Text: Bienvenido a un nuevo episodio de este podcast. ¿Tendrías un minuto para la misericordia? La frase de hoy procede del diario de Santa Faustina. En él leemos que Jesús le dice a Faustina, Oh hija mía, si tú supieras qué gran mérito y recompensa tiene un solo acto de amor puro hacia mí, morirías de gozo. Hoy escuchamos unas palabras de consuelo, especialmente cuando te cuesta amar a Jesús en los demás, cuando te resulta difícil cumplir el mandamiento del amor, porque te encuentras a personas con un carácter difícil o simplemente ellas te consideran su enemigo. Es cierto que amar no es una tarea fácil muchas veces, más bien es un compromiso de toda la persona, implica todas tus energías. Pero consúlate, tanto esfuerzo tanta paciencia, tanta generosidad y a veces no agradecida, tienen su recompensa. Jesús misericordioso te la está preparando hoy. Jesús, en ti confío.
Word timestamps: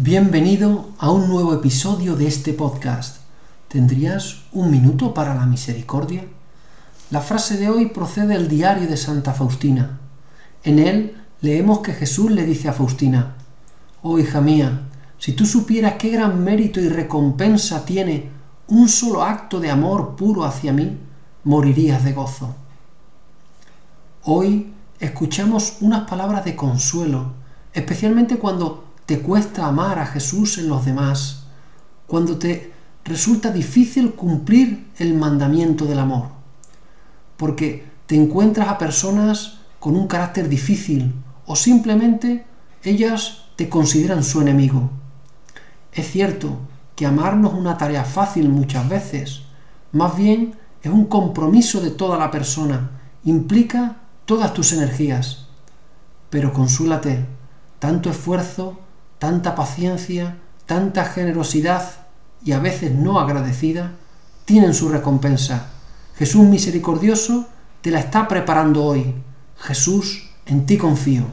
Bienvenido 0.00 0.90
a 0.98 1.10
un 1.10 1.28
nuevo 1.28 1.52
episodio 1.52 2.14
de 2.14 2.28
este 2.28 2.52
podcast. 2.52 3.16
¿Tendrías 3.66 4.44
un 4.52 4.70
minuto 4.70 5.12
para 5.12 5.34
la 5.34 5.44
misericordia? 5.44 6.24
La 7.10 7.20
frase 7.20 7.56
de 7.56 7.68
hoy 7.68 7.86
procede 7.86 8.28
del 8.28 8.46
diario 8.46 8.86
de 8.86 8.96
Santa 8.96 9.32
Faustina. 9.32 9.98
En 10.62 10.78
él 10.78 11.16
leemos 11.40 11.80
que 11.80 11.94
Jesús 11.94 12.30
le 12.30 12.46
dice 12.46 12.68
a 12.68 12.72
Faustina, 12.72 13.34
Oh 14.00 14.20
hija 14.20 14.40
mía, 14.40 14.82
si 15.18 15.32
tú 15.32 15.44
supieras 15.44 15.94
qué 15.94 16.10
gran 16.10 16.44
mérito 16.44 16.80
y 16.80 16.88
recompensa 16.88 17.84
tiene 17.84 18.30
un 18.68 18.88
solo 18.88 19.24
acto 19.24 19.58
de 19.58 19.72
amor 19.72 20.14
puro 20.14 20.44
hacia 20.44 20.72
mí, 20.72 20.96
morirías 21.42 22.04
de 22.04 22.12
gozo. 22.12 22.54
Hoy 24.22 24.72
escuchamos 25.00 25.78
unas 25.80 26.08
palabras 26.08 26.44
de 26.44 26.54
consuelo, 26.54 27.32
especialmente 27.72 28.36
cuando 28.36 28.87
te 29.08 29.20
cuesta 29.20 29.64
amar 29.64 29.98
a 29.98 30.04
Jesús 30.04 30.58
en 30.58 30.68
los 30.68 30.84
demás, 30.84 31.44
cuando 32.06 32.36
te 32.36 32.74
resulta 33.06 33.50
difícil 33.50 34.12
cumplir 34.12 34.86
el 34.98 35.14
mandamiento 35.14 35.86
del 35.86 36.00
amor, 36.00 36.28
porque 37.38 37.86
te 38.04 38.16
encuentras 38.16 38.68
a 38.68 38.76
personas 38.76 39.60
con 39.78 39.96
un 39.96 40.08
carácter 40.08 40.50
difícil 40.50 41.14
o 41.46 41.56
simplemente 41.56 42.44
ellas 42.82 43.46
te 43.56 43.70
consideran 43.70 44.22
su 44.22 44.42
enemigo. 44.42 44.90
Es 45.90 46.10
cierto 46.10 46.58
que 46.94 47.06
amar 47.06 47.38
no 47.38 47.48
es 47.48 47.54
una 47.54 47.78
tarea 47.78 48.04
fácil 48.04 48.50
muchas 48.50 48.86
veces, 48.90 49.40
más 49.90 50.18
bien 50.18 50.54
es 50.82 50.92
un 50.92 51.06
compromiso 51.06 51.80
de 51.80 51.92
toda 51.92 52.18
la 52.18 52.30
persona, 52.30 52.90
implica 53.24 54.02
todas 54.26 54.52
tus 54.52 54.74
energías. 54.74 55.46
Pero 56.28 56.52
consúlate, 56.52 57.24
tanto 57.78 58.10
esfuerzo 58.10 58.80
tanta 59.18 59.54
paciencia, 59.54 60.36
tanta 60.66 61.04
generosidad 61.04 61.90
y 62.44 62.52
a 62.52 62.58
veces 62.58 62.92
no 62.92 63.18
agradecida, 63.18 63.92
tienen 64.44 64.74
su 64.74 64.88
recompensa. 64.88 65.66
Jesús 66.16 66.44
misericordioso 66.44 67.46
te 67.80 67.90
la 67.90 68.00
está 68.00 68.28
preparando 68.28 68.84
hoy. 68.84 69.14
Jesús, 69.58 70.30
en 70.46 70.66
ti 70.66 70.78
confío. 70.78 71.26